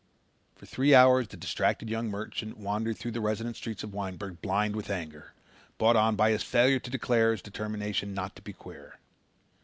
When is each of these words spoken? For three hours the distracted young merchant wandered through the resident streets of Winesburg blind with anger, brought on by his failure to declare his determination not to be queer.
For 0.55 0.65
three 0.65 0.95
hours 0.95 1.27
the 1.27 1.37
distracted 1.37 1.87
young 1.87 2.07
merchant 2.09 2.57
wandered 2.57 2.97
through 2.97 3.11
the 3.11 3.21
resident 3.21 3.55
streets 3.55 3.83
of 3.83 3.93
Winesburg 3.93 4.41
blind 4.41 4.75
with 4.75 4.89
anger, 4.89 5.33
brought 5.77 5.95
on 5.95 6.15
by 6.15 6.31
his 6.31 6.41
failure 6.41 6.79
to 6.79 6.89
declare 6.89 7.33
his 7.33 7.43
determination 7.43 8.11
not 8.15 8.35
to 8.35 8.41
be 8.41 8.51
queer. 8.51 8.97